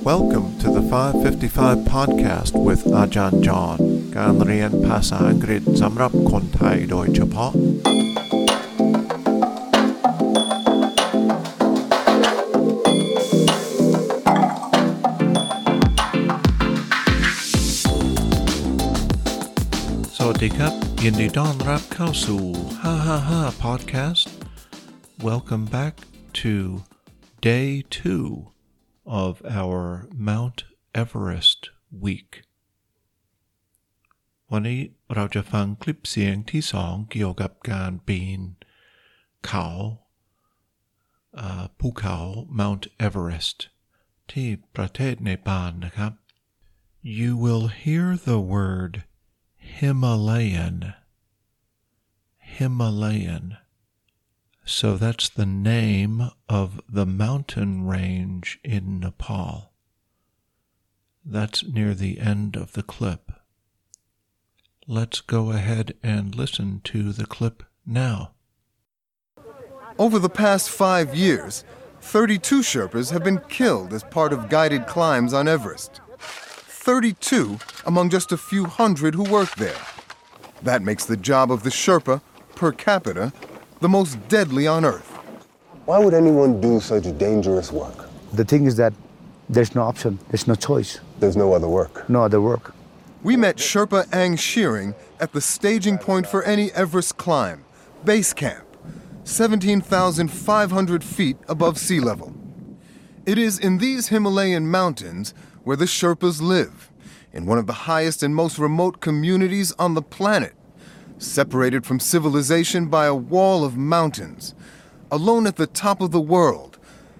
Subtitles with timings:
[0.00, 3.78] Welcome to the 555 podcast with อาจารย์จอห์น
[4.16, 7.52] การเรียนภาษาอังกฤษสำหรับคนไทยโดยเฉพาะ
[20.16, 22.42] สวัสดีครับ ยินดีต้อนรับเข้าสู่
[23.04, 24.26] 555 podcast
[25.28, 25.94] Welcome back
[26.40, 26.52] to
[27.50, 27.68] day
[27.98, 28.26] two
[29.22, 30.58] of our Mount
[31.02, 31.60] Everest
[32.04, 32.30] week
[34.50, 34.80] วันนี้
[35.14, 38.40] เราจะฟังคลิปเสียงที่สองเกี่ยวกับการปีน
[39.46, 39.66] เขา
[41.40, 42.16] อ่าภูเขา
[42.60, 43.58] Mount Everest
[44.30, 46.12] ที่ประเทศเนปาลนะครับ
[47.20, 49.04] You will hear the word
[49.78, 50.94] Himalayan.
[52.38, 53.58] Himalayan.
[54.63, 59.71] So that's the name of the mountain range in Nepal.
[61.25, 63.31] That's near the end of the clip.
[64.87, 68.31] Let's go ahead and listen to the clip now.
[69.99, 71.63] Over the past five years,
[72.01, 76.01] 32 Sherpas have been killed as part of guided climbs on Everest.
[76.17, 79.79] 32 among just a few hundred who work there.
[80.63, 82.21] That makes the job of the Sherpa,
[82.55, 83.31] per capita,
[83.81, 85.09] the most deadly on Earth.
[85.85, 88.07] Why would anyone do such dangerous work?
[88.33, 88.93] The thing is that
[89.49, 92.07] there's no option, there's no choice, There's no other work.
[92.09, 92.73] no other work.
[93.23, 97.65] We met Sherpa Ang Tshering at the staging point for any Everest climb,
[98.05, 98.65] Base Camp,
[99.25, 102.33] 17,500 feet above sea level.
[103.25, 106.89] It is in these Himalayan mountains where the Sherpas live,
[107.33, 110.53] in one of the highest and most remote communities on the planet,
[111.21, 114.53] separated from civilization by a wall of mountains.
[115.11, 116.77] Alone at the top of the world,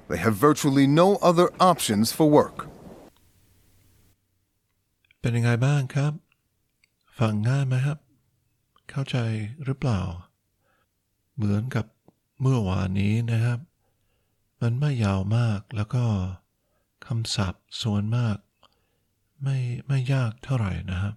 [0.09, 2.67] they have virtually no other options for work.
[5.19, 6.13] เป็นยังไงบ้างครับ
[7.19, 7.97] ฟังง่ายไหมครับ
[8.89, 9.17] เข้าใจ
[9.65, 10.01] หรือเปล่า
[11.35, 11.85] เหมือนกับ
[12.41, 13.59] เมื่อวานนี้นะครับ
[14.61, 16.03] มันไม่ยาวมากแล้วก็
[17.05, 18.37] คำศัพท์ส่วนมาก
[19.43, 19.57] ไม่
[19.87, 21.13] ไม่ยากเท่าไหร่นะครับ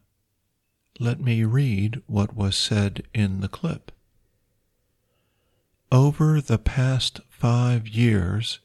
[1.00, 3.90] Let me read what was said in the clip.
[5.90, 8.60] Over the past five years,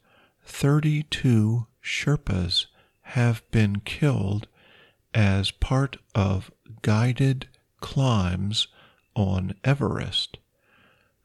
[0.46, 2.68] 32 Sherpas
[3.02, 4.48] have been killed
[5.12, 6.52] as part of
[6.84, 7.48] guided
[7.82, 8.68] climbs
[9.16, 10.38] on Everest.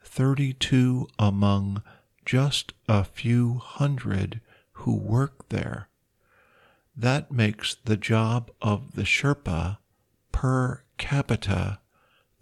[0.03, 1.82] 32 among
[2.25, 4.41] just a few hundred
[4.72, 5.91] who work there.
[6.97, 9.76] That makes the job of the Sherpa
[10.32, 11.81] per capita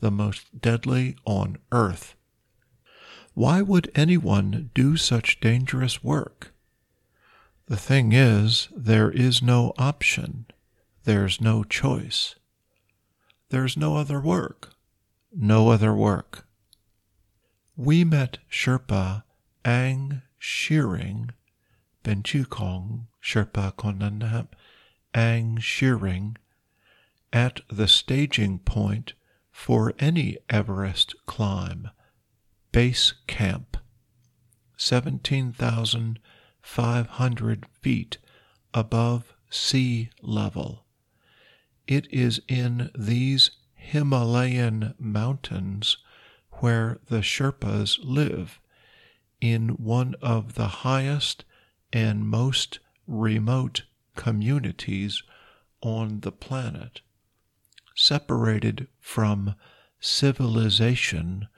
[0.00, 2.16] the most deadly on earth.
[3.34, 6.52] Why would anyone do such dangerous work?
[7.66, 10.46] The thing is, there is no option.
[11.04, 12.34] There's no choice.
[13.48, 14.74] There's no other work.
[15.34, 16.46] No other work.
[17.76, 19.22] We met Sherpa
[19.64, 21.30] Ang Tshering,
[22.04, 24.48] Benchukong Sherpa Konanap
[25.14, 26.36] Ang Tshering
[27.32, 29.14] at the staging point
[29.50, 31.88] for any Everest climb,
[32.72, 33.78] base camp,
[34.76, 38.18] 17,500 feet
[38.74, 40.84] above sea level.
[41.86, 45.96] It is in these Himalayan mountains
[46.60, 48.60] where the Sherpas live,
[49.40, 51.44] in one of the highest
[51.92, 53.82] and most remote
[54.14, 55.22] communities
[55.82, 57.00] on the planet,
[57.94, 59.54] separated from
[60.00, 61.48] civilization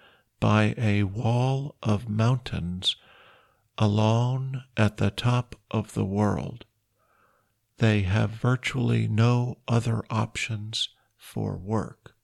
[0.40, 2.96] by a wall of mountains
[3.78, 6.64] alone at the top of the world.
[7.78, 12.14] They have virtually no other options for work.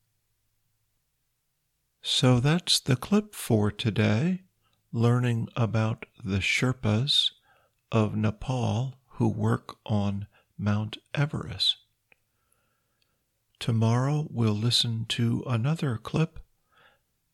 [2.01, 4.43] So that's the clip for today,
[4.91, 7.31] learning about the Sherpas
[7.91, 11.77] of Nepal who work on Mount Everest.
[13.61, 16.39] Tomorrow we'll listen to another clip,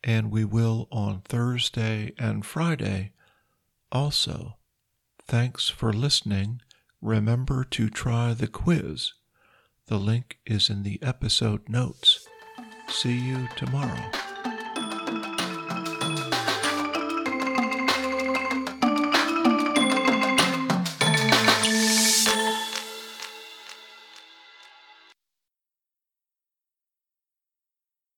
[0.03, 3.13] and we will on Thursday and Friday
[3.93, 4.57] also.
[5.25, 6.61] Thanks for listening.
[7.01, 9.13] Remember to try the quiz.
[9.85, 12.27] The link is in the episode notes.
[12.89, 14.26] See you tomorrow.